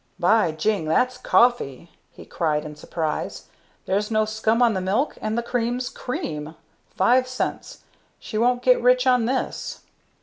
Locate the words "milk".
4.81-5.15